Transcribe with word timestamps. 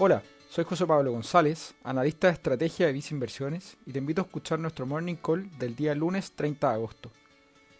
Hola, 0.00 0.22
soy 0.48 0.64
José 0.64 0.86
Pablo 0.86 1.10
González, 1.10 1.74
analista 1.82 2.28
de 2.28 2.34
estrategia 2.34 2.86
de 2.86 2.92
Visa 2.92 3.14
Inversiones, 3.14 3.76
y 3.84 3.90
te 3.90 3.98
invito 3.98 4.22
a 4.22 4.24
escuchar 4.26 4.60
nuestro 4.60 4.86
morning 4.86 5.16
call 5.16 5.50
del 5.58 5.74
día 5.74 5.92
lunes 5.92 6.36
30 6.36 6.68
de 6.68 6.74
agosto. 6.74 7.10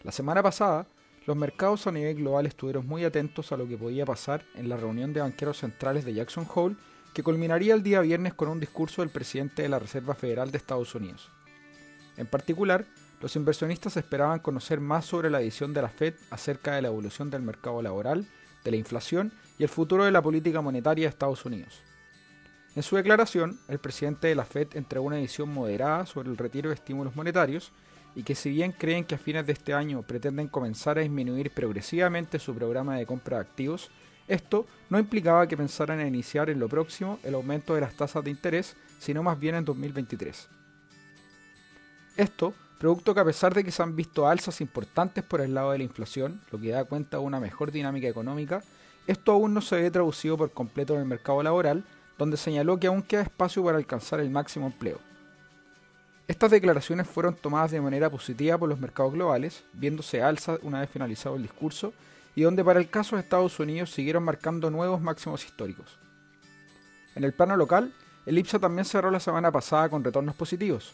La 0.03 0.11
semana 0.11 0.43
pasada, 0.43 0.85
los 1.25 1.37
mercados 1.37 1.87
a 1.87 1.93
nivel 1.93 2.15
global 2.17 2.45
estuvieron 2.45 2.85
muy 2.85 3.05
atentos 3.05 3.53
a 3.53 3.57
lo 3.57 3.65
que 3.69 3.77
podía 3.77 4.05
pasar 4.05 4.43
en 4.55 4.67
la 4.67 4.75
reunión 4.75 5.13
de 5.13 5.21
banqueros 5.21 5.59
centrales 5.59 6.03
de 6.03 6.13
Jackson 6.13 6.45
Hole, 6.53 6.75
que 7.13 7.23
culminaría 7.23 7.73
el 7.73 7.83
día 7.83 8.01
viernes 8.01 8.33
con 8.33 8.49
un 8.49 8.59
discurso 8.59 9.01
del 9.01 9.11
presidente 9.11 9.61
de 9.61 9.69
la 9.69 9.79
Reserva 9.79 10.13
Federal 10.13 10.51
de 10.51 10.57
Estados 10.57 10.93
Unidos. 10.95 11.31
En 12.17 12.27
particular, 12.27 12.85
los 13.21 13.37
inversionistas 13.37 13.95
esperaban 13.95 14.39
conocer 14.39 14.81
más 14.81 15.05
sobre 15.05 15.29
la 15.29 15.39
visión 15.39 15.73
de 15.73 15.83
la 15.83 15.89
Fed 15.89 16.15
acerca 16.31 16.75
de 16.75 16.81
la 16.81 16.89
evolución 16.89 17.29
del 17.29 17.43
mercado 17.43 17.81
laboral, 17.81 18.27
de 18.65 18.71
la 18.71 18.77
inflación 18.77 19.31
y 19.57 19.63
el 19.63 19.69
futuro 19.69 20.03
de 20.03 20.11
la 20.11 20.21
política 20.21 20.59
monetaria 20.59 21.05
de 21.05 21.11
Estados 21.11 21.45
Unidos. 21.45 21.81
En 22.75 22.83
su 22.83 22.95
declaración, 22.95 23.59
el 23.67 23.79
presidente 23.79 24.27
de 24.27 24.35
la 24.35 24.45
Fed 24.45 24.67
entregó 24.75 25.05
una 25.05 25.17
visión 25.17 25.51
moderada 25.51 26.05
sobre 26.05 26.29
el 26.29 26.37
retiro 26.37 26.69
de 26.69 26.75
estímulos 26.75 27.15
monetarios 27.15 27.71
y 28.15 28.23
que 28.23 28.35
si 28.35 28.49
bien 28.49 28.71
creen 28.71 29.05
que 29.05 29.15
a 29.15 29.19
fines 29.19 29.45
de 29.45 29.53
este 29.53 29.73
año 29.73 30.03
pretenden 30.03 30.47
comenzar 30.47 30.97
a 30.97 31.01
disminuir 31.01 31.51
progresivamente 31.51 32.39
su 32.39 32.53
programa 32.53 32.97
de 32.97 33.05
compra 33.05 33.37
de 33.37 33.43
activos, 33.43 33.89
esto 34.27 34.67
no 34.89 34.99
implicaba 34.99 35.47
que 35.47 35.57
pensaran 35.57 35.99
en 35.99 36.07
iniciar 36.07 36.49
en 36.49 36.59
lo 36.59 36.69
próximo 36.69 37.19
el 37.23 37.33
aumento 37.33 37.73
de 37.73 37.81
las 37.81 37.95
tasas 37.95 38.23
de 38.23 38.29
interés, 38.29 38.75
sino 38.99 39.23
más 39.23 39.39
bien 39.39 39.55
en 39.55 39.65
2023. 39.65 40.47
Esto, 42.15 42.53
producto 42.77 43.15
que 43.15 43.21
a 43.21 43.25
pesar 43.25 43.53
de 43.53 43.63
que 43.63 43.71
se 43.71 43.81
han 43.81 43.95
visto 43.95 44.27
alzas 44.27 44.61
importantes 44.61 45.23
por 45.23 45.41
el 45.41 45.55
lado 45.55 45.71
de 45.71 45.79
la 45.79 45.83
inflación, 45.83 46.41
lo 46.51 46.59
que 46.59 46.69
da 46.69 46.83
cuenta 46.83 47.17
de 47.17 47.23
una 47.23 47.39
mejor 47.39 47.71
dinámica 47.71 48.07
económica, 48.07 48.61
esto 49.07 49.31
aún 49.31 49.55
no 49.55 49.61
se 49.61 49.77
ve 49.77 49.89
traducido 49.89 50.37
por 50.37 50.51
completo 50.51 50.93
en 50.93 50.99
el 50.99 51.07
mercado 51.07 51.41
laboral, 51.41 51.83
donde 52.19 52.37
señaló 52.37 52.77
que 52.77 52.87
aún 52.87 53.01
queda 53.01 53.21
espacio 53.21 53.63
para 53.63 53.77
alcanzar 53.77 54.19
el 54.19 54.29
máximo 54.29 54.67
empleo. 54.67 54.99
Estas 56.27 56.51
declaraciones 56.51 57.07
fueron 57.07 57.33
tomadas 57.33 57.71
de 57.71 57.81
manera 57.81 58.09
positiva 58.09 58.57
por 58.57 58.69
los 58.69 58.79
mercados 58.79 59.13
globales, 59.13 59.63
viéndose 59.73 60.21
alza 60.21 60.57
una 60.61 60.81
vez 60.81 60.89
finalizado 60.89 61.37
el 61.37 61.41
discurso, 61.41 61.93
y 62.35 62.43
donde 62.43 62.63
para 62.63 62.79
el 62.79 62.89
caso 62.89 63.15
de 63.15 63.21
Estados 63.21 63.57
Unidos 63.59 63.91
siguieron 63.91 64.23
marcando 64.23 64.69
nuevos 64.69 65.01
máximos 65.01 65.45
históricos. 65.45 65.97
En 67.15 67.23
el 67.23 67.33
plano 67.33 67.55
local, 67.55 67.93
el 68.25 68.37
IPSA 68.37 68.59
también 68.59 68.85
cerró 68.85 69.09
la 69.09 69.19
semana 69.19 69.51
pasada 69.51 69.89
con 69.89 70.03
retornos 70.03 70.35
positivos. 70.35 70.93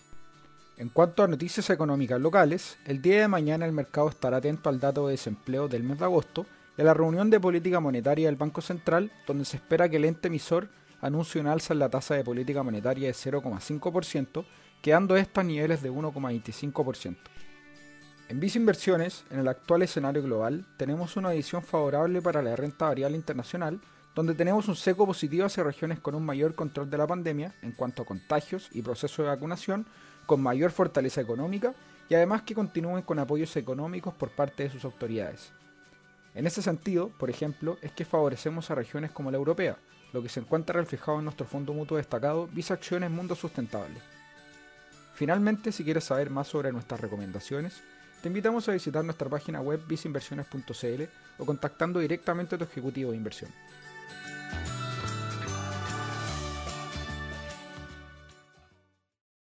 En 0.78 0.90
cuanto 0.90 1.24
a 1.24 1.28
noticias 1.28 1.70
económicas 1.72 2.22
locales, 2.22 2.78
el 2.86 3.02
día 3.02 3.22
de 3.22 3.28
mañana 3.28 3.66
el 3.66 3.72
mercado 3.72 4.10
estará 4.10 4.38
atento 4.38 4.70
al 4.70 4.80
dato 4.80 5.08
de 5.08 5.14
desempleo 5.14 5.68
del 5.68 5.84
mes 5.84 6.00
de 6.00 6.06
agosto 6.06 6.46
y 6.78 6.82
a 6.82 6.86
la 6.86 6.94
reunión 6.94 7.30
de 7.30 7.40
política 7.40 7.80
monetaria 7.80 8.28
del 8.28 8.36
Banco 8.36 8.62
Central, 8.62 9.12
donde 9.26 9.46
se 9.46 9.58
espera 9.58 9.90
que 9.90 9.98
el 9.98 10.06
ente 10.06 10.28
emisor 10.28 10.70
anuncie 11.06 11.40
un 11.40 11.48
alza 11.48 11.74
en 11.74 11.80
la 11.80 11.90
tasa 11.90 12.16
de 12.16 12.24
política 12.24 12.64
monetaria 12.64 13.08
de 13.08 13.14
0,5%, 13.14 14.46
quedando 14.82 15.16
esta 15.16 15.42
a 15.42 15.44
niveles 15.44 15.82
de 15.82 15.92
1,25%. 15.92 17.16
En 18.28 18.40
Visa 18.40 18.58
Inversiones, 18.58 19.24
en 19.30 19.40
el 19.40 19.48
actual 19.48 19.84
escenario 19.84 20.24
global, 20.24 20.66
tenemos 20.78 21.16
una 21.16 21.32
edición 21.32 21.62
favorable 21.62 22.24
para 22.24 22.42
la 22.42 22.56
renta 22.56 22.88
variable 22.88 23.18
internacional, 23.18 23.80
donde 24.16 24.34
tenemos 24.34 24.68
un 24.68 24.76
seco 24.76 25.06
positivo 25.06 25.46
hacia 25.46 25.64
regiones 25.64 26.00
con 26.00 26.16
un 26.16 26.26
mayor 26.26 26.56
control 26.56 26.90
de 26.90 26.98
la 26.98 27.06
pandemia 27.06 27.54
en 27.62 27.74
cuanto 27.74 28.02
a 28.02 28.06
contagios 28.06 28.70
y 28.72 28.82
proceso 28.82 29.22
de 29.22 29.30
vacunación, 29.30 29.86
con 30.26 30.42
mayor 30.42 30.72
fortaleza 30.72 31.22
económica 31.22 31.76
y 32.10 32.16
además 32.16 32.42
que 32.42 32.56
continúen 32.56 33.04
con 33.04 33.20
apoyos 33.20 33.56
económicos 33.58 34.14
por 34.16 34.32
parte 34.32 34.64
de 34.64 34.70
sus 34.72 34.86
autoridades. 34.86 35.52
En 36.36 36.46
ese 36.46 36.62
sentido, 36.62 37.10
por 37.18 37.30
ejemplo, 37.30 37.78
es 37.82 37.94
que 37.94 38.04
favorecemos 38.04 38.70
a 38.70 38.76
regiones 38.76 39.12
como 39.12 39.32
la 39.32 39.38
europea, 39.38 39.78
lo 40.12 40.22
que 40.22 40.28
se 40.28 40.42
encuentra 40.42 40.80
reflejado 40.80 41.20
en 41.20 41.24
nuestro 41.24 41.48
fondo 41.48 41.74
mutuo 41.74 41.98
destacado 41.98 42.48
Visa 42.48 42.74
Acciones 42.74 43.10
Mundo 43.10 43.36
Sustentable. 43.36 43.96
Finalmente, 45.14 45.72
si 45.72 45.86
quieres 45.86 46.04
saber 46.04 46.30
más 46.30 46.50
sobre 46.50 46.74
nuestras 46.74 47.00
recomendaciones, 47.00 47.82
te 48.22 48.28
invitamos 48.28 48.68
a 48.68 48.74
visitar 48.74 49.06
nuestra 49.06 49.30
página 49.30 49.62
web 49.62 49.82
visinversiones.cl 49.88 51.04
o 51.38 51.46
contactando 51.46 52.00
directamente 52.02 52.56
a 52.56 52.58
tu 52.58 52.66
ejecutivo 52.66 53.12
de 53.12 53.18
inversión. 53.18 53.52